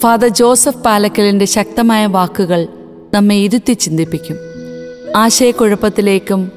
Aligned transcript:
Father 0.00 0.28
Joseph 0.28 0.76
പാലക്കലിന്റെ 0.76 1.44
ശക്തമായ 1.44 2.06
വാക്കുകൾ 2.06 2.68
നമ്മെ 3.14 3.34
ഇരുത്തി 3.34 3.72
ചിന്തിപ്പിക്കും. 3.72 4.36
ആശയക്കുഴപ്പത്തിലേക്കും 5.16 6.52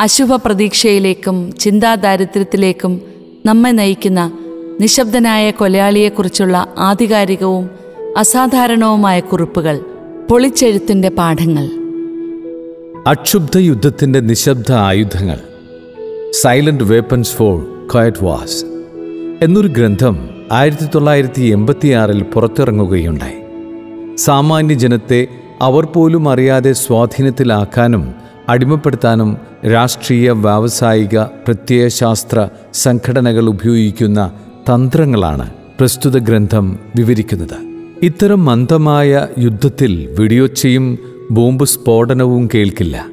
അശുഭ 0.00 0.36
പ്രതീക്ഷയിലേക്കും 0.36 1.52
ചിന്താദാരിദ്ര്യത്തിലേക്കും 1.60 3.02
നമ്മെ 3.46 3.70
നയിക്കുന്ന 3.70 4.32
നിശബ്ദനായ 4.80 5.50
കൊലയാളിയെക്കുറിച്ചുള്ള 5.50 6.74
ആധികാരികവും 6.78 7.70
അസാധാരണവുമായ 8.16 9.20
കുറിപ്പുകൾ 9.20 9.80
പൊളിച്ചെഴുത്തിന്റെ 10.30 11.08
പാഠങ്ങൾ. 11.08 11.70
അക്ഷുബ്ധ 13.06 13.56
യുദ്ധത്തിന്റെ 13.56 14.20
നിശബ്ദ 14.20 14.72
ആയുധങ്ങൾ. 14.72 15.40
Silent 16.30 16.84
weapons 16.84 17.32
for 17.32 17.88
quiet 17.92 18.24
wars 18.24 18.73
എന്നൊരു 19.42 19.68
ഗ്രന്ഥം 19.68 20.28
ആയിരത്തി 20.52 20.86
തൊള്ളായിരത്തി 20.94 21.42
എൺപത്തിയാറിൽ 21.42 22.22
പുറത്തിറങ്ങുകയുണ്ടായി. 22.22 23.34
സാമാന്യ 24.16 24.74
ജനത്തെ 24.74 25.26
അവർ 25.62 25.84
പോലും 25.84 26.28
അറിയാതെ 26.28 26.72
സ്വാധീനത്തിലാക്കാനും 26.72 28.14
അടിമപ്പെടുത്താനും 28.48 29.36
രാഷ്ട്രീയ 29.72 30.30
വ്യാവസായിക 30.30 31.18
പ്രത്യയശാസ്ത്ര 31.18 32.48
സംഘടനകൾ 32.74 33.48
ഉപയോഗിക്കുന്ന 33.48 34.32
തന്ത്രങ്ങളാണ് 34.74 35.50
പ്രസ്തുത 35.78 36.18
ഗ്രന്ഥം 36.18 36.78
വിവരിക്കുന്നത്. 36.96 37.56
ഇത്തരം 38.02 38.44
മന്ദമായ 38.44 39.26
യുദ്ധത്തിൽ 39.38 40.16
വെടിയൊച്ചയും 40.18 40.98
ബോംബ് 41.30 41.64
സ്ഫോടനവും 41.64 42.48
കേൾക്കില്ല. 42.54 43.06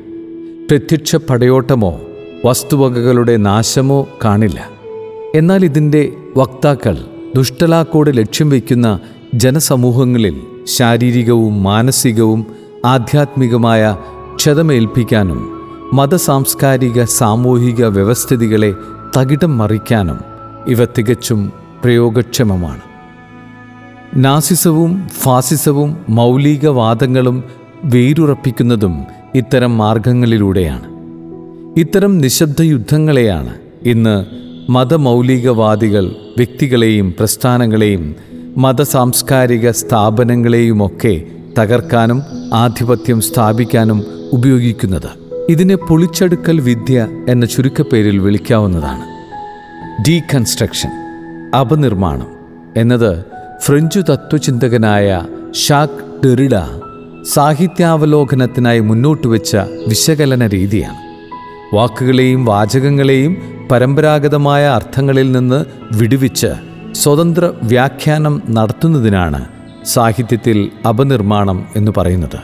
പ്രത്യക്ഷ 0.72 1.16
പടയോട്ടമോ 1.16 2.02
വസ്തുവകകളുടെ 2.46 3.38
നാശമോ 3.38 4.08
കാണില്ല. 4.26 4.81
എന്നാൽ 5.36 5.66
ഇതിന്റെ 5.66 6.14
വക്താക്കൾ 6.38 6.98
ദുഷ്ടലാക്കോട് 7.36 8.18
ലക്ഷ്യം 8.18 8.50
വയ്ക്കുന്ന 8.50 9.00
ജനസമൂഹങ്ങളിൽ 9.34 10.42
ശാരീരികവും 10.64 11.64
മാനസികവും 11.64 12.46
ആധ്യാത്മികമായ 12.86 13.98
ക്ഷതമേൽപ്പിക്കാനും 14.36 15.40
മതസാംസ്കാരിക 15.94 17.04
സാമൂഹിക 17.04 17.86
വ്യവസ്ഥിതികളെ 17.86 18.74
തകിടം 19.18 19.58
മറിക്കാനും 19.58 20.20
ഇവ 20.68 20.86
തികച്ചും 20.86 21.52
പ്രയോഗക്ഷമമാണ്. 21.84 22.82
നാസിസവും 24.16 25.08
ഫാസിസവും 25.08 25.98
മൗലികവാദങ്ങളും 26.10 27.44
വേരുറപ്പിക്കുന്നതും 27.86 29.04
ഇത്തരം 29.36 29.78
മാർഗങ്ങളിലൂടെയാണ് 29.78 30.88
ഇത്തരം 31.80 32.18
നിശബ്ദ 32.18 32.62
യുദ്ധങ്ങളെയാണ് 32.62 33.54
ഇന്ന് 33.86 34.42
മതമൗലികവാദികൾ 34.70 36.16
വ്യക്തികളെയും 36.38 37.14
പ്രസ്ഥാനങ്ങളെയും 37.20 38.16
മതസാംസ്കാരിക 38.58 39.72
സ്ഥാപനങ്ങളെയുമൊക്കെ 39.72 41.22
തകർക്കാനും 41.60 42.24
ആധിപത്യം 42.54 43.22
സ്ഥാപിക്കാനും 43.22 44.06
ഉപയോഗിക്കുന്നത്. 44.34 45.10
ഇതിനെ 45.50 45.76
പൊളിച്ചെടുക്കൽ 45.76 46.62
വിദ്യ 46.62 47.08
എന്ന 47.30 47.46
ചുരുക്കപ്പേരിൽ 47.46 48.20
വിളിക്കാവുന്നതാണ്. 48.20 49.12
ഡീകൺസ്ട്രക്ഷൻ 50.10 50.90
അപനിർമ്മാണം 51.60 52.28
എന്നത് 52.78 53.26
ഫ്രഞ്ചു 53.62 54.00
തത്വചിന്തകനായ 54.00 55.26
ഷാക് 55.56 56.26
ഡെറിഡ 56.26 56.56
സാഹിത്യാവലോകനത്തിനായി 57.24 58.80
മുന്നോട്ട് 58.80 59.28
വെച്ച 59.28 59.56
വിശകലന 59.88 60.48
രീതിയാണ് 60.48 60.98
വാക്കുകളെയും 61.76 62.46
വാചകങ്ങളെയും 62.46 63.38
പരമ്പരാഗതമായ 63.72 64.66
അർത്ഥങ്ങളിൽ 64.68 65.32
നിന്ന് 65.32 65.66
വിടുവിച്ച് 65.98 66.48
സ്വതന്ത്ര 66.94 67.52
വ്യാഖ്യാനം 67.64 68.42
നടത്തുന്നതിനാണ് 68.50 69.46
സാഹിത്യത്തിൽ 69.86 70.72
അപനിർമ്മാണം 70.90 71.66
എന്ന് 71.76 71.92
പറയുന്നത്. 71.98 72.40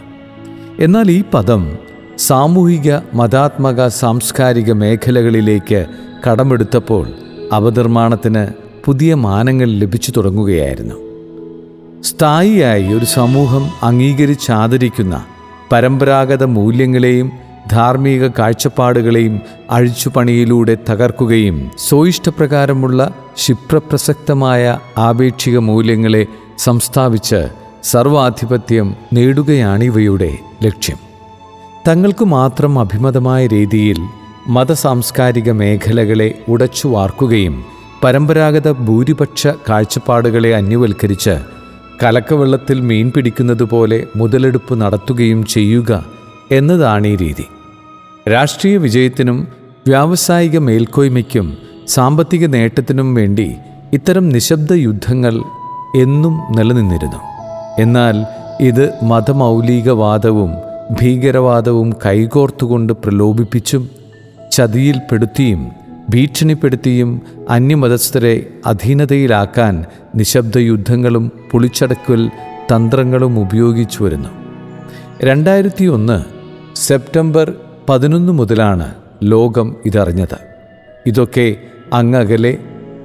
എന്നാൽ 0.80 1.12
ഈ 1.12 1.24
പദം 1.34 1.78
സാമൂഹിക 2.18 3.00
മതാത്മക 3.14 3.88
സാംസ്കാരിക 3.88 4.72
മേഖലകളിലേക്ക് 4.72 5.86
കടമെടുത്തപ്പോൾ 6.28 7.08
അപനിർമ്മാണത്തിന് 7.56 8.48
പുതിയ 8.86 9.14
മാനങ്ങൾ 9.14 9.70
ലഭിച്ചു 9.70 10.14
തുടങ്ങുകയായിരുന്നു. 10.18 10.96
സ്ഥായിയായി 12.04 12.94
ഒരു 12.94 13.06
സമൂഹം 13.06 13.70
അംഗീകരിച്ചാദരിക്കുന്ന 13.84 15.26
പരമ്പരാഗത 15.72 16.44
മൂല്യങ്ങളെയും 16.44 17.32
ധാർമ്മിക 17.72 18.28
കാഴ്ചപ്പാടുകളെയും 18.28 19.42
അഴിച്ചുപണിയിലൂടെ 19.70 20.78
തകർക്കുകയും 20.90 21.72
സ്വയിഷ്ടപ്രകാരമുള്ള 21.78 23.14
ക്ഷിപ്രപ്രസക്തമായ 23.38 24.80
ആപേക്ഷിക 24.98 25.58
മൂല്യങ്ങളെ 25.58 26.28
സംസ്ഥാപിച്ച് 26.58 27.48
സർവാധിപത്യം 27.84 28.96
നേടുകയാണിവയുടെ 29.14 30.38
ലക്ഷ്യം. 30.64 30.98
തങ്ങൾക്ക് 31.88 32.26
മാത്രം 32.26 32.80
അഭിമതമായ 32.80 33.48
രീതിയിൽ 33.48 34.00
മതസാംസ്കാരിക 34.48 35.52
മേഖലകളെ 35.52 36.34
ഉടച്ചു 36.50 36.88
വാർക്കുകയും 36.88 37.66
പരമ്പരാഗത 38.04 38.72
ഭൂരിപക്ഷ 38.72 39.48
കാഴ്ചപ്പാടുകളെ 39.48 40.56
അന്യവൽക്കരിച്ച് 40.56 41.36
കലക്കവെള്ളത്തിൽ 42.04 42.82
മീൻ 42.82 43.12
പിടിക്കുന്നത് 43.12 43.64
പോലെ 43.64 44.04
മുതലെടുപ്പ് 44.16 44.82
നടത്തുകയും 44.82 45.46
ചെയ്യുക 45.46 46.06
എന്നതാണ് 46.52 47.08
ഈ 47.08 47.16
രീതി. 47.16 47.46
രാഷ്ട്രീയ 48.28 48.78
വിജയത്തിനും 48.78 49.38
വ്യാവസായിക 49.88 50.58
മേൽക്കോയ്മയ്ക്കും 50.58 51.48
സാമ്പത്തിക 51.88 52.46
നേട്ടത്തിനും 52.46 53.16
വേണ്ടി 53.16 53.48
ഇത്തരം 53.94 54.30
നിശബ്ദ 54.30 54.74
യുദ്ധങ്ങൾ 54.74 55.36
എന്നും 55.96 56.42
നിലനിന്നിരുന്നു. 56.56 57.20
എന്നാൽ 57.80 58.16
ഇത് 58.62 58.94
മതമൗലികവാദവും 59.04 60.52
ഭീകരവാദവും 61.02 61.94
കൈകോർത്തുകൊണ്ട് 62.06 62.94
പ്രലോഭിപ്പിച്ചും 62.94 63.84
ചതിയിൽപ്പെടുത്തിയും 64.52 65.62
ഭീഷണിപ്പെടുത്തിയും 66.10 67.10
അന്യമതസ്ഥരെ 67.50 68.36
അധീനതയിലാക്കാൻ 68.66 69.74
നിശബ്ദ 70.16 70.58
യുദ്ധങ്ങളും 70.58 71.32
പുളിച്ചടക്കൽ 71.52 72.22
തന്ത്രങ്ങളും 72.72 73.40
ഉപയോഗിച്ചു 73.40 74.04
വരുന്നു 74.04 74.32
രണ്ടായിരത്തി 75.22 75.86
ഒന്ന് 75.86 76.18
സെപ്റ്റംബർ 76.76 77.48
പതിനൊന്ന് 77.90 78.34
മുതലാണ് 78.34 78.96
ലോകം 79.24 79.76
ഇതറിഞ്ഞത്. 79.86 80.38
ഇതൊക്കെ 81.06 81.56
അങ്ങകലെ 81.94 82.58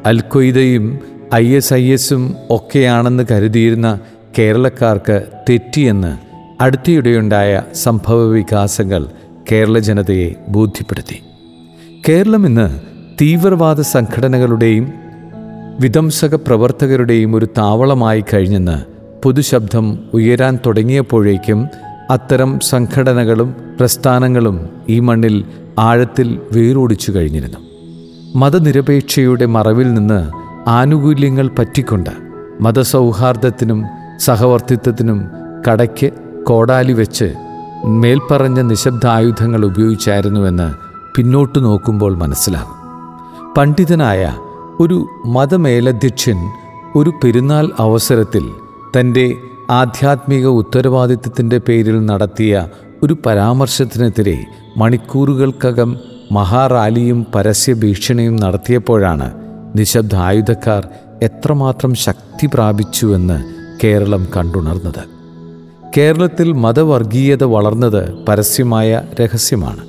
അൽക്കൊയ്തയും 0.07 0.99
ഐ 1.35 1.49
എസ് 1.49 1.75
ഐ 1.75 1.93
എസും 1.93 2.35
ഒക്കെയാണെന്ന് 2.51 3.25
കരുതിയിരുന്ന 3.31 4.01
കേരളക്കാർക്ക് 4.39 5.23
തെറ്റിയെന്ന് 5.51 6.17
അടുത്തിടെയുണ്ടായ 6.63 7.63
സംഭവ 7.75 8.25
വികാസങ്ങൾ 8.25 9.07
കേരള 9.53 9.79
ജനതയെ 9.79 10.35
ബോധ്യപ്പെടുത്തി. 10.49 11.23
കേരളം 12.09 12.47
ഇന്ന് 12.47 12.81
തീവ്രവാദ 13.21 13.81
സംഘടനകളുടെയും 13.81 14.93
വിധംസക 15.81 16.35
പ്രവർത്തകരുടെയും 16.35 17.37
ഒരു 17.37 17.49
താവളമായി 17.59 18.25
കഴിഞ്ഞെന്ന് 18.35 18.83
പൊതുശബ്ദം 19.23 19.99
ഉയരാൻ 20.15 20.59
തുടങ്ങിയപ്പോഴേക്കും 20.67 21.69
അത്തരം 22.11 22.61
സംഘടനകളും 22.61 23.72
പ്രസ്ഥാനങ്ങളും 23.83 24.69
ഈ 24.89 24.99
മണ്ണിൽ 24.99 25.45
ആഴത്തിൽ 25.79 26.41
വേരോടിച്ചു 26.53 27.13
കഴിഞ്ഞിരുന്നു. 27.13 27.59
മതനിരപേക്ഷയുടെ 28.39 29.47
മറവിൽ 29.47 29.95
നിന്ന് 29.95 30.31
ആനുകൂല്യങ്ങൾ 30.69 31.51
പറ്റിക്കൊണ്ട് 31.59 32.11
മതസൗഹാർദ്ദത്തിനും 32.61 33.85
സഹവർത്തിത്വത്തിനും 34.19 35.25
കടയ്ക്ക് 35.69 36.11
കോടാലി 36.45 36.93
വെച്ച് 36.93 37.35
മേൽപ്പറഞ്ഞ 37.85 38.61
നിശബ്ദായുധങ്ങൾ 38.61 39.65
ഉപയോഗിച്ചായിരുന്നുവെന്ന് 39.65 40.69
പിന്നോട്ടു 41.17 41.59
നോക്കുമ്പോൾ 41.59 42.17
മനസ്സിലാകും. 42.17 42.79
പണ്ഡിതനായ 43.55 44.33
ഒരു 44.81 45.07
മതമേലധ്യക്ഷൻ 45.27 46.51
ഒരു 46.97 47.13
പെരുന്നാൾ 47.25 47.71
അവസരത്തിൽ 47.79 48.51
തന്റെ 49.01 49.37
ആധ്യാത്മിക 49.71 50.47
ഉത്തരവാദിത്വത്തിന്റെ 50.47 51.59
പേരിൽ 51.69 52.07
നടത്തിയ 52.07 52.69
ഒരു 53.05 53.17
പരാമർശത്തിനെതിരെ 53.27 54.45
മണിക്കൂറുകൾക്കകം 54.77 55.97
മഹാറാലിയും 56.33 57.27
പരസ്യ 57.35 57.73
ഭീഷണിയും 57.73 58.37
നടത്തിയപ്പോഴാണ് 58.37 59.33
നിശബ്ദ 59.77 60.15
ആയുധക്കാർ 60.15 60.89
എത്രമാത്രം 61.23 61.95
ശക്തി 61.95 62.49
പ്രാപിച്ചുവെന്ന് 62.55 63.45
കേരളം 63.85 64.27
കണ്ടുണർന്നത്. 64.37 65.05
കേരളത്തിൽ 65.97 66.53
മതവർഗീയത 66.53 67.45
വളർന്നത് 67.45 68.25
പരസ്യമായ 68.25 69.03
രഹസ്യമാണ്. 69.21 69.81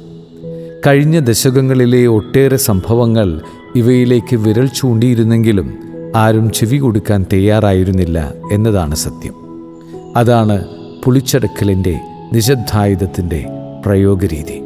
കഴിഞ്ഞ 0.87 1.19
ദശകങ്ങളിലെ 1.19 2.07
ഒട്ടേറെ 2.07 2.57
സംഭവങ്ങൾ 2.57 3.41
ഇവയിലേക്ക് 3.75 4.35
വിരൽ 4.35 4.67
ചൂണ്ടിയിരുന്നെങ്കിലും 4.67 5.73
ആരും 6.15 6.51
ചെവി 6.51 6.77
കൊടുക്കാൻ 6.77 7.25
തയ്യാറായിരുന്നില്ല 7.33 8.33
എന്നതാണ് 8.51 8.95
സത്യം. 8.95 9.33
അതാണ് 10.15 10.65
പുളിച്ചടക്കലിന്റെ 11.03 11.99
നിശബ്ദായുധത്തിന്റെ 12.33 13.45
പ്രയോഗരീതി. 13.85 14.61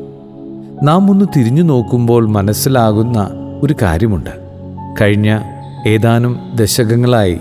നാം 0.83 1.09
ഒന്ന് 1.11 1.25
തിരിഞ്ഞു 1.35 1.63
നോക്കുമ്പോൾ 1.63 2.27
മനസ്സിലാകുന്ന 2.27 3.29
ഒരു 3.63 3.75
കാര്യമുണ്ട്. 3.81 4.29
കഴിഞ്ഞ 5.01 5.39
ഏതാനും 5.87 6.39
ദശകങ്ങളായി 6.55 7.37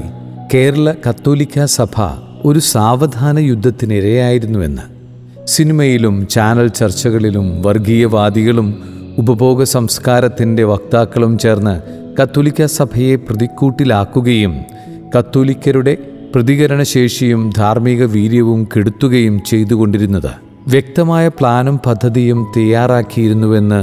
കേരള 0.55 0.95
കത്തോലിക്ക 1.09 1.65
സഭ 1.65 2.01
ഒരു 2.45 2.59
സാവധാന 2.59 3.39
യുദ്ധത്തിനിരയായിരുന്നുവെന്ന്. 3.39 4.83
സിനിമയിലും 5.47 6.27
ചാനൽ 6.27 6.69
ചർച്ചകളിലും 6.69 7.63
വർഗീയവാദികളും 7.63 8.83
ഉപഭോഗ 9.19 9.63
സംസ്കാരത്തിന്റെ 9.63 10.65
വക്താക്കളും 10.65 11.39
ചേർന്ന് 11.39 11.81
കത്തോലിക്ക 12.23 12.65
സഭയെ 12.65 13.17
പ്രതിക്കൂട്ടിലാക്കുകയും 13.17 14.57
കത്തോലിക്കരുടെ 15.19 15.97
പ്രതികരണശേഷിയും 16.35 17.53
ധാർമ്മിക 17.57 18.05
വീര്യവും 18.05 18.69
കെടുത്തുകയും 18.77 19.43
ചെയ്തുകൊണ്ടിരുന്നത്. 19.47 20.31
വ്യക്തമായ 20.69 21.29
പ്ലാനും 21.29 21.81
പദ്ധതിയും 21.87 22.47
തയ്യാറാക്കിയിരുന്നുവെന്ന് 22.57 23.81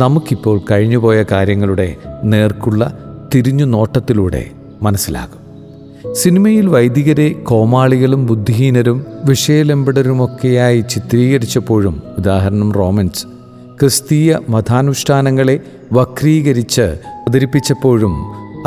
നമുക്കിപ്പോൾ 0.00 0.60
കഴിഞ്ഞുപോയ 0.70 1.24
കാര്യങ്ങളുടെ 1.32 1.96
നേർക്കുള്ള 2.24 2.98
തിരിഞ്ഞു 3.34 3.64
നോട്ടത്തിലൂടെ 3.64 4.50
മനസ്സിലാകും. 4.82 5.44
സിനിമയിൽ 6.12 6.66
വൈദികരെ 6.66 7.28
കോമാളികളും 7.30 8.26
ബുദ്ധിഹീനരും 8.26 9.06
വിഷയലംബടരുമൊക്കെയായി 9.24 10.80
ചിത്രീകരിച്ചപ്പോഴും 10.80 12.02
ഉദാഹരണം 12.18 12.72
റോമൻസ് 12.72 13.26
ക്രിസ്തീയ 13.80 14.38
മതാനുഷ്ഠാനങ്ങളെ 14.48 15.60
വക്രീകരിച്ച് 15.92 16.82
അവതരിപ്പിച്ചപ്പോഴും 16.82 18.14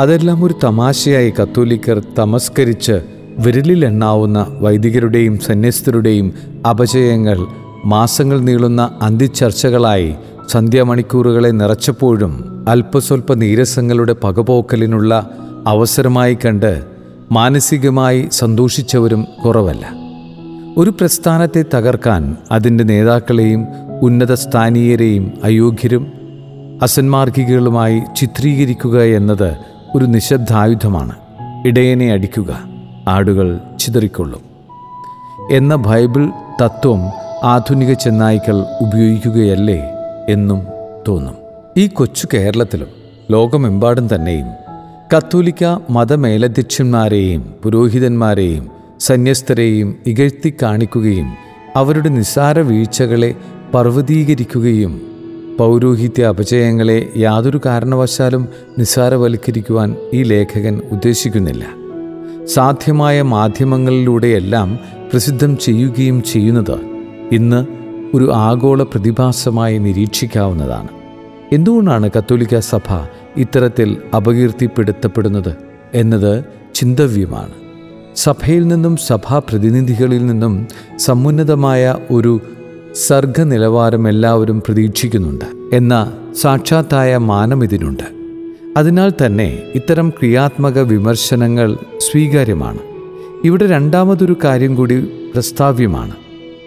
അതെല്ലാം 0.00 0.44
ഒരു 0.44 0.54
തമാശയായി 0.64 1.32
കത്തോലിക്കർ 1.42 2.02
തമസ്കരിച്ച് 2.18 3.17
വിരലിലെണ്ണാവുന്ന 3.38 4.46
വൈദികരുടെയും 4.60 5.38
സന്യസ്തരുടെയും 5.38 6.32
അപജയങ്ങൾ 6.70 7.46
മാസങ്ങൾ 7.84 8.40
നീളുന്ന 8.40 8.90
അന്തിച്ചർച്ചകളായി 9.02 10.14
സന്ധ്യാമണിക്കൂറുകളെ 10.48 11.48
നിറച്ചപ്പോഴും 11.48 12.64
അല്പസ്വല്പ 12.68 13.34
നീരസങ്ങളുടെ 13.34 14.16
പകപോക്കലിനുള്ള 14.24 15.30
അവസരമായി 15.66 16.34
കണ്ട് 16.34 16.84
മാനസികമായി 17.32 18.28
സന്തോഷിച്ചവരും 18.32 19.26
കുറവല്ല. 19.44 19.88
ഒരു 20.76 20.90
പ്രസ്ഥാനത്തെ 20.90 21.64
തകർക്കാൻ 21.74 22.36
അതിന്റെ 22.52 22.84
നേതാക്കളെയും 22.84 23.66
ഉന്നത 24.02 24.32
സ്ഥാനീയരെയും 24.32 25.32
അയോഗ്യരും 25.44 26.12
അസന്മാർഗികളുമായി 26.82 28.02
ചിത്രീകരിക്കുക 28.16 29.02
എന്നത് 29.02 29.56
ഒരു 29.94 30.04
നിശബ്ദായുധമാണ്. 30.04 31.12
ഇടയനെ 31.66 32.12
അടിക്കുക. 32.12 32.77
ആടുകൾ 33.08 33.60
ചിതറിക്കൊള്ളും. 33.80 34.40
എന്ന 35.50 35.74
ബൈബിൾ 35.74 36.28
തത്വം 36.62 37.00
ആധുനിക 37.44 37.92
ചെന്നായ്ക്കൾ 37.92 38.56
ഉപയോഗിക്കുകയല്ലേ 38.80 39.82
എന്നും 40.28 40.62
തോന്നും. 41.08 41.34
ഈ 41.76 41.86
കൊച്ചു 41.86 42.28
കേരളത്തിലും 42.34 42.86
ലോകമെമ്പാടും 43.30 44.14
തന്നെയും 44.14 44.46
കത്തോലിക്ക 45.16 45.64
മതമേലധ്യക്ഷന്മാരെയും 45.90 47.54
പുരോഹിതന്മാരെയും 47.62 48.70
സന്യസ്തരെയും 49.00 49.94
ഇകഴ്ത്തി 50.06 50.54
കാണിക്കുകയും 50.62 51.28
അവരുടെ 51.76 52.08
നിസ്സാര 52.08 52.60
വീഴ്ചകളെ 52.60 53.34
പർവതീകരിക്കുകയും 53.74 55.02
പൗരോഹിത്യ 55.58 56.24
അപചയങ്ങളെ 56.24 57.08
യാതൊരു 57.16 57.60
കാരണവശാലും 57.66 58.48
നിസ്സാരവൽക്കരിക്കുവാൻ 58.78 59.96
ഈ 60.14 60.22
ലേഖകൻ 60.22 60.82
ഉദ്ദേശിക്കുന്നില്ല. 60.92 61.77
സാധ്യമായ 62.48 63.22
മാധ്യമങ്ങളിലൂടെയെല്ലാം 63.22 64.78
പ്രസിദ്ധം 65.12 65.58
ചെയ്യുകയും 65.58 66.22
ചെയ്യുന്നത് 66.22 66.80
ഇന്ന് 67.32 67.66
ഒരു 68.16 68.32
ആഗോള 68.32 68.82
പ്രതിഭാസമായി 68.82 69.78
നിരീക്ഷിക്കാവുന്നതാണ്. 69.78 70.88
എന്തുകൊണ്ടാണ് 71.52 72.10
കത്തോലിക്ക 72.18 72.58
സഭ 72.58 73.06
ഇത്തരത്തിൽ 73.36 73.96
അപകീർത്തിപ്പെടുത്തപ്പെടുന്നത് 74.16 75.56
എന്നത് 75.94 76.44
ചിന്തവ്യമാണ്. 76.74 77.54
സഭയിൽ 78.16 78.68
നിന്നും 78.68 78.96
സഭാ 78.96 79.38
പ്രതിനിധികളിൽ 79.38 80.26
നിന്നും 80.26 80.66
സമുന്നതമായ 80.96 81.96
ഒരു 82.10 82.40
സർഗ 83.06 83.40
നിലവാരം 83.40 84.08
എല്ലാവരും 84.08 84.60
പ്രതീക്ഷിക്കുന്നുണ്ട് 84.60 85.44
എന്ന 85.72 86.12
സാക്ഷാത്തായ 86.34 87.16
മാനം 87.16 87.64
ഇതിനുണ്ട്. 87.64 88.17
അതിനാൽ 88.78 89.12
തന്നെ 89.26 89.58
ഇത്തരം 89.74 90.10
ക്രിയാത്മക 90.10 90.78
വിമർശനങ്ങൾ 90.78 91.78
സ്വീകാര്യമാണ്. 91.98 92.78
ഇവിടെ 93.44 93.66
രണ്ടാമതൊരു 93.66 94.36
കാര്യം 94.44 94.74
കൂടി 94.74 95.00
പ്രസ്താവ്യമാണ്. 95.32 96.10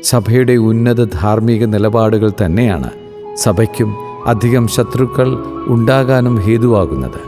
സഭയുടെ 0.04 0.54
ഉന്നത 0.54 1.04
ധാർമ്മിക 1.04 1.66
നിലപാടുകൾ 1.66 2.32
തന്നെയാണ് 2.46 2.90
സഭയ്ക്കും 3.38 3.96
അധികം 4.26 4.68
ശത്രുക്കൾ 4.68 5.38
ഉണ്ടാകാനും 5.68 6.36
ഹേതുവാകുന്നത്. 6.36 7.22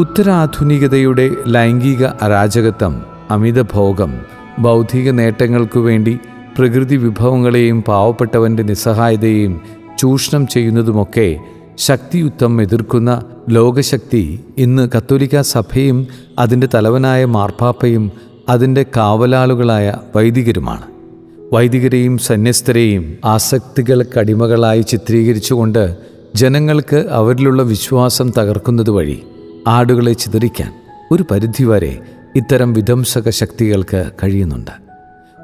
ഉത്തരാധുനികതയുടെ 0.00 1.30
ലൈംഗിക 1.46 2.04
അരാജകത്വം 2.04 3.02
അമിതഭോഗം 3.30 4.14
ബൗദ്ധിക 4.58 5.10
നേട്ടങ്ങൾക്കു 5.10 5.80
വേണ്ടി 5.80 6.18
പ്രകൃതി 6.58 6.96
വിഭവങ്ങളെയും 6.96 7.82
പാവപ്പെട്ടവന്റെ 7.82 8.62
നിസ്സഹായതയെയും 8.62 9.60
ചൂഷണം 9.98 10.46
ചെയ്യുന്നതുമൊക്കെ 10.46 11.40
ശക്തിയുക്തം 11.78 12.62
എതിർക്കുന്ന 12.62 13.22
ലോകശക്തി 13.48 14.44
ഇന്ന് 14.58 14.88
കത്തോലിക്ക 14.96 15.40
സഭയും 15.40 16.06
അതിന്റെ 16.38 16.68
തലവനായ 16.74 17.24
മാർപ്പാപ്പയും 17.24 18.12
അതിന്റെ 18.48 18.86
കാവലാളുകളായ 18.96 19.94
വൈദികരുമാണ്. 20.16 20.82
വൈദികരെയും 21.52 22.18
സന്യസ്തരെയും 22.18 23.16
ആസക്തികൾക്കടിമകളായി 23.24 24.82
ചിത്രീകരിച്ചുകൊണ്ട് 24.82 25.96
ജനങ്ങൾക്ക് 26.34 27.06
അവരിലുള്ള 27.10 27.62
വിശ്വാസം 27.62 28.32
തകർക്കുന്നത് 28.38 28.90
വഴി 28.90 29.22
ആടുകളെ 29.68 30.12
ചിതറിക്കാൻ 30.12 30.72
ഒരു 31.12 31.24
പരിധിവരെ 31.30 31.98
ഇത്തരം 32.36 32.72
വിധ്വംസക 32.72 33.28
ശക്തികൾക്ക് 33.30 34.10
കഴിയുന്നുണ്ട്. 34.24 34.70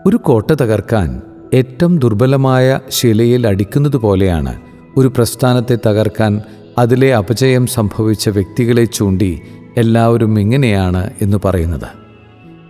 ഒരു 0.07 0.17
കോട്ട 0.17 0.51
തകർക്കാൻ 0.51 1.23
ഏറ്റവും 1.55 1.99
ദുർബലമായ 1.99 2.81
ശിലയിൽ 2.89 3.47
അടിക്കുന്നത് 3.47 3.97
പോലെയാണ് 3.97 4.72
ഒരു 4.97 5.09
പ്രസ്ഥാനത്തെ 5.09 5.79
തകർക്കാൻ 5.87 6.41
അതിലെ 6.79 7.15
അപജയം 7.15 7.67
സംഭവിച്ച 7.67 8.29
വ്യക്തികളെ 8.29 8.85
ചൂണ്ടി 8.85 9.41
എല്ലാവരും 9.77 10.41
ഇങ്ങനെയാണ് 10.41 11.11
എന്ന് 11.23 11.39
പറയുന്നത്. 11.45 11.89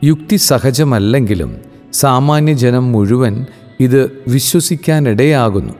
യുക്തി 0.04 0.36
സഹജമല്ലെങ്കിലും 0.36 1.56
സാമാന്യ 1.92 2.52
ജനം 2.52 2.92
മുഴുവൻ 2.92 3.46
ഇത് 3.80 4.10
വിശ്വസിക്കാനിടയാകുന്നു. 4.28 5.72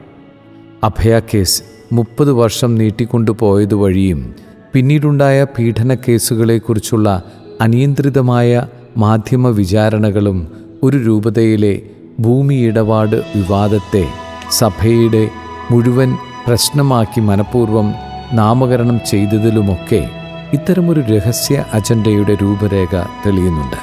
അഭയ 0.83 1.19
കേസ് 1.19 1.63
മുപ്പത് 1.93 2.31
വർഷം 2.31 2.75
നീട്ടിക്കൊണ്ടുപോയത് 2.75 3.73
വഴിയും 3.73 4.35
പിന്നീടുണ്ടായ 4.73 5.43
പീഡന 5.43 5.95
കേസുകളെക്കുറിച്ചുള്ള 5.95 7.23
അനിയന്ത്രിതമായ 7.61 8.67
മാധ്യമ 8.97 9.49
വിചാരണകളും 9.49 10.47
ഒരു 10.83 10.97
രൂപതയിലെ 10.97 11.81
ഭൂമി 12.19 12.55
ഇടപാട് 12.55 13.15
വിവാദത്തെ 13.15 14.07
സഭയുടെ 14.51 15.29
മുഴുവൻ 15.71 16.17
പ്രശ്നമാക്കി 16.47 17.19
മനഃപൂർവം 17.19 17.93
നാമകരണം 18.33 18.99
ചെയ്തതിലുമൊക്കെ 19.09 20.09
ഇത്തരമൊരു 20.53 21.01
രഹസ്യ 21.01 21.65
അജണ്ടയുടെ 21.73 22.37
രൂപരേഖ 22.41 23.03
തെളിയുന്നുണ്ട്. 23.25 23.75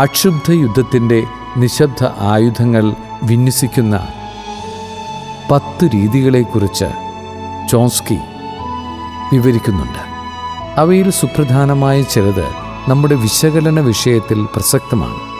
അക്ഷുബ്ധ 0.00 0.50
യുദ്ധത്തിന്റെ 0.50 1.24
നിശബ്ദ 1.56 2.04
ആയുധങ്ങൾ 2.20 2.94
വിന്യസിക്കുന്ന 3.22 4.08
പത്ത് 5.50 5.88
രീതികളെക്കുറിച്ച് 5.94 6.84
ചോംസ്കി 7.70 8.18
വിവരിക്കുന്നുണ്ട്. 9.32 9.98
അവയിൽ 10.80 11.10
സുപ്രധാനമായ 11.10 12.02
ചിലത് 12.02 12.44
നമ്മുടെ 12.88 13.14
വിശകലന 13.14 13.80
വിഷയത്തിൽ 13.80 14.46
പ്രസക്തമാണ്. 14.54 15.36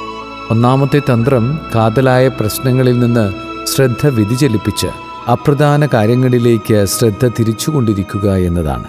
ഒന്നാമത്തെ 0.51 0.99
തന്ത്രം 0.99 1.61
കാതലായ 1.75 2.29
പ്രശ്നങ്ങളിൽ 2.29 2.99
നിന്ന് 2.99 3.33
ശ്രദ്ധ 3.67 4.07
വ്യതിചലിപ്പിച്ച് 4.07 5.06
അപ്രധാന 5.29 5.89
കാര്യങ്ങളിലേക്ക് 5.95 6.85
ശ്രദ്ധ 6.85 7.29
തിരിച്ചുകൊണ്ടിരിക്കുക 7.29 8.37
എന്നതാണ്. 8.37 8.85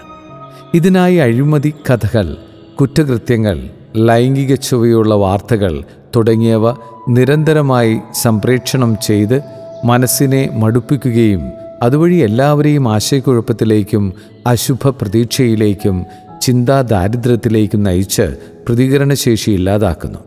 ഇതിനായി 0.74 1.16
അഴിമതി 1.16 1.74
കഥകൾ 1.90 2.36
കുറ്റകൃത്യങ്ങൾ 2.82 3.70
ലൈംഗിക 3.96 4.56
ചുവയുള്ള 4.56 5.16
വാർത്തകൾ 5.16 5.84
തുടങ്ങിയവ 6.16 6.72
നിരന്തരമായി 7.10 7.98
സംപ്രേക്ഷണം 8.22 8.98
ചെയ്ത് 9.04 9.42
മനസ്സിനെ 9.86 10.50
മടുപ്പിക്കുകയും 10.54 11.42
അതുവഴി 11.84 12.16
എല്ലാവരെയും 12.16 12.94
ആശയക്കുഴപ്പത്തിലേക്കും 12.94 14.14
അശുഭ 14.48 14.90
പ്രതീക്ഷയിലേക്കും 14.90 16.06
ചിന്താ 16.42 16.82
ദാരിദ്ര്യത്തിലേക്കും 16.82 17.84
നയിച്ച് 17.84 18.36
പ്രതികരണശേഷി 18.68 19.52
ഇല്ലാതാക്കുന്നു. 19.52 20.20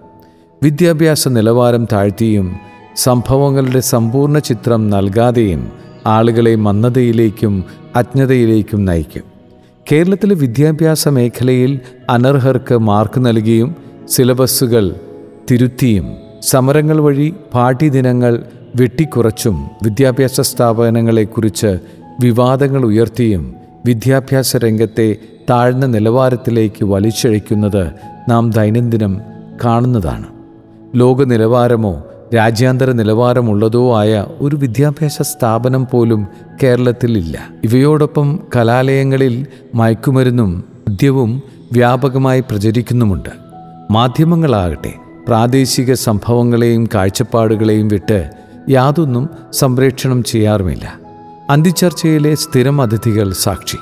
വിദ്യാഭ്യാസ 0.62 1.28
നിലവാരം 1.28 1.84
താഴ്ത്തിയും 1.84 2.56
സംഭവങ്ങളുടെ 2.96 3.80
സമ്പൂർണ 3.80 4.38
ചിത്രം 4.38 4.90
നൽകാതെയും 4.90 5.79
ആളുകളെ 6.06 6.54
മന്ദതയിലേക്കും 6.54 7.64
അജ്ഞതയിലേക്കും 7.96 8.84
നയിക്കും. 8.84 9.22
കേരളത്തിലെ 9.92 10.34
വിദ്യാഭ്യാസ 10.34 11.08
മേഖലയിൽ 11.08 11.80
അനർഹർക്ക് 12.10 12.78
മാർക്ക് 12.78 13.26
നൽകിയും 13.26 13.76
സിലബസുകൾ 14.08 14.94
തിരുത്തിയും 15.50 16.16
സമരങ്ങൾ 16.42 17.00
വഴി 17.00 17.34
പാഠ്യദിനങ്ങൾ 17.54 18.42
വെട്ടിക്കുറച്ചും 18.76 19.70
വിദ്യാഭ്യാസ 19.82 20.40
സ്ഥാപനങ്ങളെക്കുറിച്ച് 20.40 21.78
വിവാദങ്ങൾ 22.20 22.84
ഉയർത്തിയും 22.84 23.54
വിദ്യാഭ്യാസ 23.86 24.56
രംഗത്തെ 24.56 25.16
താഴ്ന്ന 25.50 25.86
നിലവാരത്തിലേക്ക് 25.86 26.84
വലിച്ചഴിക്കുന്നത് 26.84 27.92
നാം 28.28 28.50
ദൈനംദിനം 28.50 29.20
കാണുന്നതാണ്. 29.64 30.26
ലോക 30.94 31.24
നിലവാരമോ 31.24 32.04
രാജ്യാന്തര 32.34 32.92
നിലവാരമുള്ളതോ 32.92 33.98
ആയ 33.98 34.26
ഒരു 34.40 34.56
വിദ്യാഭ്യാസ 34.56 35.22
സ്ഥാപനം 35.22 35.86
പോലും 35.92 36.26
കേരളത്തിലില്ല 36.62 37.48
ഇവയോടൊപ്പം 37.64 38.40
കലാലയങ്ങളിൽ 38.56 39.46
മയക്കുമരുന്നും 39.74 40.64
മദ്യവും 40.88 41.42
വ്യാപകമായി 41.72 42.40
പ്രചരിക്കുന്നുമുണ്ട്. 42.40 43.28
മാധ്യമങ്ങളാകട്ടെ 43.90 44.94
പ്രാദേശിക 45.28 45.92
സംഭവങ്ങളെയും 45.92 46.88
കാഴ്ചപ്പാടുകളെയും 46.94 47.88
വിട്ട് 47.88 48.30
യാതൊന്നും 48.68 49.30
സംപ്രേക്ഷണം 49.52 50.24
ചെയ്യാറുമില്ല. 50.24 50.94
അന്തിച്ചർച്ചയിലെ 51.50 52.34
സ്ഥിരം 52.34 52.82
അതിഥികൾ 52.82 53.32
സാക്ഷി. 53.32 53.76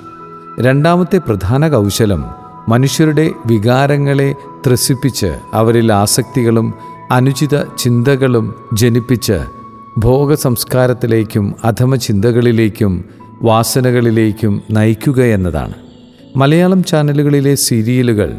രണ്ടാമത്തെ 0.62 1.19
പ്രധാന 1.19 1.69
കൗശലം 1.69 2.25
മനുഷ്യരുടെ 2.69 3.31
വികാരങ്ങളെ 3.47 4.35
ത്രസിപ്പിച്ച് 4.67 5.38
അവരിൽ 5.55 5.93
ആസക്തികളും 5.93 6.75
അനുചിത 7.11 7.65
ചിന്തകളും 7.79 8.55
ജനിപ്പിച്ച് 8.75 9.41
ഭോഗ 9.99 10.35
സംസ്കാരത്തിലേക്കും 10.35 11.55
അധമ 11.65 11.95
ചിന്തകളിലേക്കും 11.95 13.05
വാസനകളിലേക്കും 13.43 14.62
നയിക്കുക 14.71 15.21
എന്നതാണ്. 15.23 15.75
മലയാളം 16.37 16.85
ചാനലുകളിലെ 16.85 17.55
സീരിയലുകൾ 17.55 18.37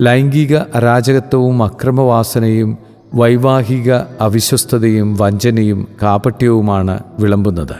ലൈംഗിക 0.00 0.56
അരാജകത്വവും 0.56 1.62
അക്രമവാസനയും 1.62 2.78
വൈവാഹിക 3.14 3.92
അവിശ്വസ്തതയും 3.92 5.16
വഞ്ചനയും 5.16 5.88
കാപട്യവുമാണ് 6.02 7.00
വിളമ്പുന്നത്. 7.18 7.76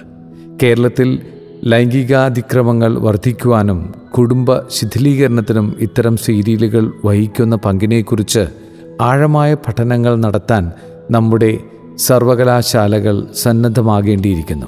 കേരളത്തിൽ 0.62 1.19
ലൈംഗികാതിക്രമങ്ങൾ 1.65 2.99
വർദ്ധിക്കുവാനും 2.99 3.95
കുടുംബ 4.19 4.57
ശിഥിലീകരണത്തിനും 4.71 5.77
ഇത്തരം 5.81 6.17
സീരിയലുകൾ 6.17 6.93
വഹിക്കുന്ന 7.05 7.57
പങ്കിനെക്കുറിച്ച് 7.57 8.70
ആഴമായ 9.00 9.54
പഠനങ്ങൾ 9.54 10.16
നടത്താൻ 10.16 10.73
നമ്മുടെ 11.11 11.59
സർവകലാശാലകൾ 11.99 13.26
സന്നദ്ധമാകേണ്ടിയിരിക്കുന്നു. 13.35 14.66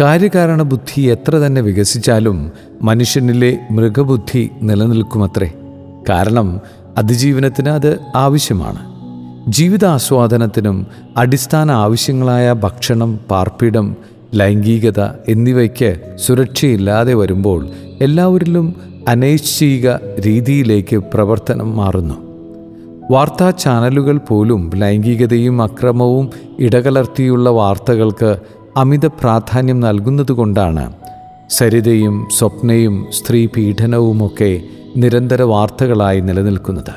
കാര്യകാരണ 0.00 0.62
ബുദ്ധി 0.62 1.00
എത്ര 1.00 1.36
തന്നെ 1.36 1.60
വികസിച്ചാലും 1.60 2.52
മനുഷ്യനിലെ 2.82 3.58
മൃഗബുദ്ധി 3.70 4.50
നിലനിൽക്കുമത്രേ. 4.62 5.52
കാരണം 6.08 6.60
അതിജീവനത്തിന് 6.98 7.68
അത് 7.68 7.98
ആവശ്യമാണ്. 8.16 8.90
ജീവിതാസ്വാദനത്തിനും 9.52 10.86
അടിസ്ഥാന 11.16 11.70
ആവശ്യങ്ങളായ 11.70 12.52
ഭക്ഷണം 12.52 13.18
പാർപ്പിടം 13.30 13.96
ലൈംഗികത 14.34 15.00
എന്നിവയ്ക്ക് 15.28 16.16
സുരക്ഷയില്ലാതെ 16.16 17.14
വരുമ്പോൾ 17.14 17.68
എല്ലാവരിലും 18.00 18.74
അനൈശ്ചിക 19.08 19.90
രീതിയിലേക്ക് 20.20 20.96
പ്രവർത്തനം 20.96 21.76
മാറുന്നു. 21.76 22.29
വാർത്താ 23.10 23.50
ചാനലുകൾ 23.50 24.16
പോലും 24.18 24.70
ലൈംഗികതയും 24.74 25.62
അക്രമവും 25.62 26.30
ഇടകലർത്തിയുള്ള 26.58 27.50
വാർത്തകൾക്ക് 27.50 28.36
അമിത 28.76 29.06
പ്രാധാന്യം 29.06 29.80
നൽകുന്നതുകൊണ്ടാണ്. 29.80 30.92
സരിതയും 31.50 32.28
സ്വപ്നയും 32.38 33.06
സ്ത്രീ 33.12 33.46
പീഡനവുമൊക്കെ 33.46 34.60
നിരന്തര 34.96 35.42
വാർത്തകളായി 35.42 36.20
നിലനിൽക്കുന്നത്. 36.20 36.94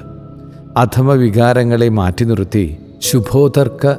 അധമ 0.77 1.11
വികാരങ്ങളെ 1.11 1.89
മാറ്റി 1.89 2.23
നിർത്തി 2.23 2.77
ശുഭോതർക്ക 3.01 3.93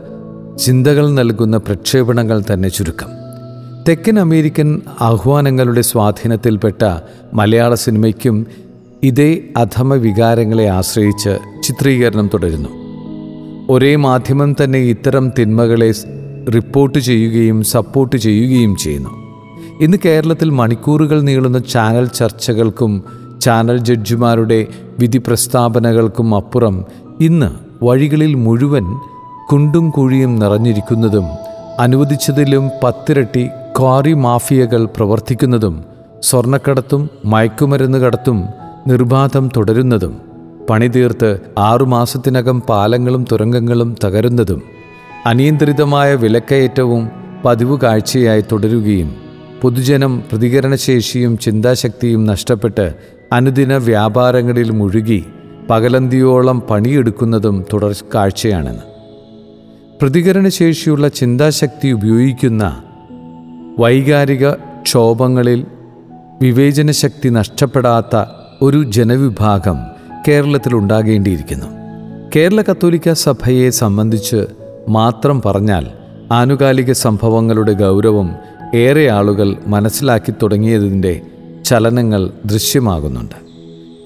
ചിന്തകൾ 0.58 1.10
നൽകുന്ന 1.10 1.56
പ്രക്ഷേപണങ്ങൾ 1.56 2.42
തന്നെ 2.52 2.68
ചുരുക്കം. 2.68 3.08
തെക്കൻ 3.88 4.18
അമേരിക്കൻ 4.18 4.80
ആഹ്വാനങ്ങളുടെ 5.00 5.80
സ്വാധീനത്തിൽപ്പെട്ട 5.80 6.98
മലയാള 7.34 7.74
സിനിമയ്ക്കും 7.74 8.46
ഇതേ 9.04 9.38
അധമ 9.56 9.94
വികാരങ്ങളെ 9.94 10.66
ആശ്രയിച്ച് 10.68 11.38
ചിത്രീകരണം 11.64 12.30
തുടരുന്നു. 12.34 12.68
ഒരേ 13.70 13.96
മാധ്യമം 13.96 14.50
തന്നെ 14.52 14.78
ഇത്തരം 14.78 15.32
തിന്മകളെ 15.38 15.90
റിപ്പോർട്ട് 16.54 16.98
ചെയ്യുകയും 16.98 17.62
സപ്പോർട്ട് 17.64 18.16
ചെയ്യുകയും 18.16 18.76
ചെയ്യുന്നു. 18.76 19.12
ഇന്ന് 19.80 19.96
കേരളത്തിൽ 20.04 20.50
മണിക്കൂറുകൾ 20.50 21.22
നീളുന്ന 21.22 21.58
ചാനൽ 21.58 22.06
ചർച്ചകൾക്കും 22.06 22.92
ചാനൽ 23.40 23.78
ജഡ്ജിമാരുടെ 23.78 24.66
വിധി 24.98 25.18
പ്രസ്താവനകൾക്കും 25.18 26.34
അപ്പുറം 26.34 26.84
ഇന്ന് 27.20 27.50
വഴികളിൽ 27.84 28.34
മുഴുവൻ 28.34 28.86
കുണ്ടും 29.50 29.90
കുഴിയും 29.90 30.38
നിറഞ്ഞിരിക്കുന്നതും 30.38 31.26
അനുവദിച്ചതിലും 31.78 32.70
പത്തിരട്ടി 32.82 33.44
ക്വാറി 33.78 34.12
മാഫിയകൾ 34.12 34.84
പ്രവർത്തിക്കുന്നതും 34.96 35.84
സ്വർണക്കടത്തും 36.22 37.10
മയക്കുമരുന്ന് 37.24 37.98
കടത്തും 37.98 38.63
നിർബാധം 38.86 39.50
തുടരുന്നതും 39.56 40.18
പണിതീർത്ത് 40.70 41.40
ആറുമാസത്തിനകം 41.58 42.60
പാലങ്ങളും 42.60 43.24
തുരങ്കങ്ങളും 43.32 43.96
തകരുന്നതും 44.04 44.62
അനിയന്ത്രിതമായ 45.26 46.14
വിലക്കയറ്റവും 46.14 47.10
പതിവ് 47.44 47.80
കാഴ്ചയായി 47.80 48.44
തുടരുകയും 48.52 49.14
പൊതുജനം 49.62 50.22
പ്രതികരണശേഷിയും 50.30 51.38
ചിന്താശക്തിയും 51.38 52.26
നഷ്ടപ്പെട്ട് 52.26 52.94
അനുദിന 53.32 53.76
വ്യാപാരങ്ങളിൽ 53.76 54.70
മുഴുകി 54.70 55.24
പകലന്തിയോളം 55.70 56.60
പണിയെടുക്കുന്നതും 56.70 57.64
തുടർ 57.72 57.96
കാഴ്ചയാണെന്ന് 58.14 58.82
പ്രതികരണശേഷിയുള്ള 60.02 61.08
ചിന്താശക്തി 61.08 61.88
ഉപയോഗിക്കുന്ന 61.88 62.82
വൈകാരിക 63.78 64.50
ക്ഷോഭങ്ങളിൽ 64.82 65.66
വിവേചനശക്തി 66.42 67.28
നഷ്ടപ്പെടാത്ത 67.28 68.43
ഒരു 68.64 68.82
ജനവിഭാഗം 68.82 69.78
കേരളത്തിലുണ്ടാകേണ്ടിയിരിക്കുന്നു. 70.28 71.66
കേരള 72.36 72.62
കത്തോലിക്ക 72.62 73.12
സഭയെ 73.12 73.70
സംബന്ധിച്ച് 73.70 74.46
മാത്രം 74.88 75.42
പറഞ്ഞാൽ 75.46 75.86
ആനുകാലിക 76.32 76.92
സംഭവങ്ങളുടെ 76.92 77.72
ഗൗരവം 77.72 78.34
ഏറെ 78.74 79.08
ആളുകൾ 79.08 79.56
മനസ്സിലാക്കി 79.66 80.34
തുടങ്ങിയതിന്റെ 80.42 81.20
ചലനങ്ങൾ 81.64 82.30
ദൃശ്യമാകുന്നുണ്ട്. 82.46 83.34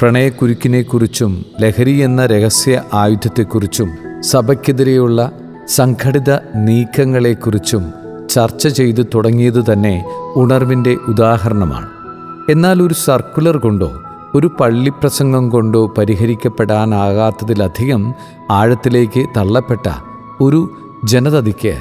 പ്രണയക്കുരുക്കിനെക്കുറിച്ചും 0.00 1.44
ലഹരി 1.60 1.92
എന്ന 1.92 2.26
രഹസ്യ 2.26 2.82
ആയുധത്തെക്കുറിച്ചും 2.94 3.88
സഭയ്ക്കെതിരെയുള്ള 4.20 5.30
സംഘടിത 5.68 6.34
നീക്കങ്ങളെക്കുറിച്ചും 6.54 7.92
ചർച്ച 8.30 8.68
ചെയ്തു 8.68 9.02
തുടങ്ങിയത് 9.02 9.64
തന്നെ 9.72 10.04
ഉണർവിന്റെ 10.36 10.96
ഉദാഹരണമാണ്. 11.08 11.88
എന്നാൽ 12.50 12.82
ഒരു 12.82 12.94
സർക്കുലർ 12.94 13.56
കൊണ്ടോ 13.56 13.92
ഒരു 14.34 14.50
പള്ളിപ്രസംഗം 14.60 15.50
കൊണ്ടോ 15.50 15.94
പരിഹരിക്കപ്പെടാനാകാത്തതിലധികം 15.98 18.14
ആഴത്തിലേക്ക് 18.50 19.26
തള്ളപ്പെട്ട 19.36 19.88
ഒരു 20.40 20.70
ജനതയ്ക്ക് 21.04 21.78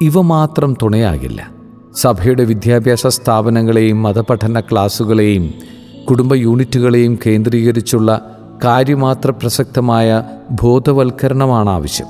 ഇവ 0.00 0.20
മാത്രം 0.20 0.74
തുണയാകില്ല. 0.82 1.50
സഭയുടെ 1.96 2.44
വിദ്യാഭ്യാസ 2.44 3.06
സ്ഥാപനങ്ങളെയും 3.06 4.02
മതപഠന 4.02 4.60
ക്ലാസുകളെയും 4.60 5.54
കുടുംബ 6.10 6.34
യൂണിറ്റുകളെയും 6.34 7.18
കേന്ദ്രീകരിച്ചുള്ള 7.26 8.36
കാര്യമാത്ര 8.64 9.30
പ്രസക്തമായ 9.30 10.22
ബോധവൽക്കരണമാണ് 10.62 11.70
ആവശ്യം 11.70 12.06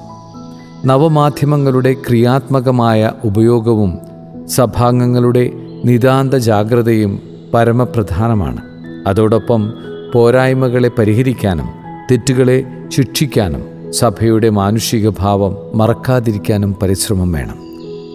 നവമാധ്യമങ്ങളുടെ 0.87 1.93
ക്രിയാത്മകമായ 1.93 3.12
ഉപയോഗവും 3.25 3.99
സഭാംഗങ്ങളുടെ 4.47 5.50
നിതാന്ത 5.85 6.35
ജാഗ്രതയും 6.35 7.21
പരമപ്രധാനമാണ്. 7.55 8.68
അതോടൊപ്പം 9.09 9.73
പോരായ്മകളെ 10.12 10.91
പരിഹരിക്കാനും 10.99 11.69
തെറ്റുകളെ 12.11 12.65
ശിക്ഷിക്കാനും 12.88 13.93
സഭയുടെ 13.93 14.50
മാനുഷിക 14.50 15.09
ഭാവം 15.09 15.57
മറക്കാതിരിക്കാനും 15.75 16.77
പരിശ്രമം 16.83 17.33
വേണം. 17.33 17.59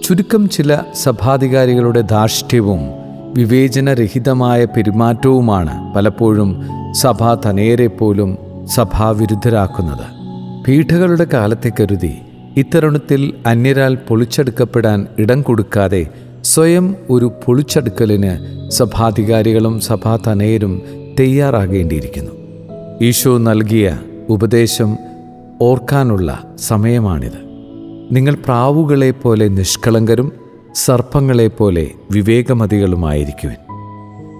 ചുരുക്കം 0.04 0.50
ചില 0.50 0.78
സഭാധികാരികളുടെ 0.96 2.02
ധാർഷ്ട്യവും 2.02 2.80
വിവേചനരഹിതമായ 3.34 4.66
പെരുമാറ്റവുമാണ് 4.66 5.94
പലപ്പോഴും 5.96 6.62
സഭ 6.92 7.34
തനയരെ 7.46 7.88
പോലും 7.88 8.38
സഭാവിരുദ്ധരാക്കുന്നത്. 8.76 10.06
പീഠകളുടെ 10.68 11.28
കാലത്തെ 11.34 11.72
കരുതി 11.80 12.14
ഇത്തരുണത്തിൽ 12.58 13.34
അന്യരാൽ 13.48 13.96
പൊളിച്ചെടുക്കപ്പെടാൻ 13.96 15.08
ഇടം 15.20 15.42
കൊടുക്കാതെ 15.42 16.08
സ്വയം 16.44 16.96
ഒരു 17.10 17.32
പൊളിച്ചെടുക്കലിന് 17.46 18.38
സഭാധികാരികളും 18.72 19.80
സഭാ 19.80 20.18
തനയരും 20.28 20.82
തയ്യാറാകേണ്ടിയിരിക്കുന്നു. 21.20 22.32
ഈശോ 23.02 23.38
നൽകിയ 23.38 24.00
ഉപദേശം 24.30 24.98
ഓർക്കാനുള്ള 25.62 26.56
സമയമാണിത്. 26.56 27.40
നിങ്ങൾ 28.12 28.36
പ്രാവുകളെ 28.36 29.12
പോലെ 29.12 29.48
നിഷ്കളങ്കരും 29.48 30.32
സർപ്പങ്ങളെപ്പോലെ 30.76 31.92
വിവേകമതികളുമായിരിക്കുവിൻ. 32.12 33.58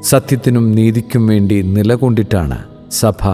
സത്യത്തിനും 0.02 0.72
നീതിക്കും 0.72 1.28
വേണ്ടി 1.28 1.62
നിലകൊണ്ടിട്ടാണ് 1.62 2.64
സഭ 2.92 3.28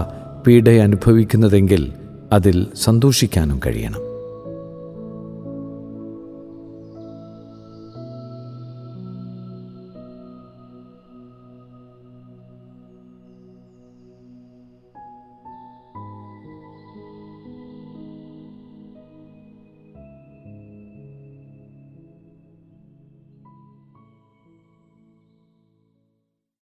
പീഡ 0.48 0.70
അനുഭവിക്കുന്നതെങ്കിൽ 0.70 1.92
അതിൽ 2.32 2.68
സന്തോഷിക്കാനും 2.76 3.60
കഴിയണം. 3.66 4.09